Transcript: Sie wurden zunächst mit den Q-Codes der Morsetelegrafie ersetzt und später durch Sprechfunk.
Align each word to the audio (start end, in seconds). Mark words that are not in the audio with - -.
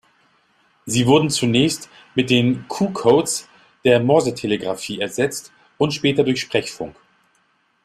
Sie 0.87 1.05
wurden 1.05 1.29
zunächst 1.29 1.87
mit 2.15 2.31
den 2.31 2.67
Q-Codes 2.67 3.47
der 3.83 3.99
Morsetelegrafie 3.99 4.99
ersetzt 4.99 5.51
und 5.77 5.93
später 5.93 6.23
durch 6.23 6.41
Sprechfunk. 6.41 6.95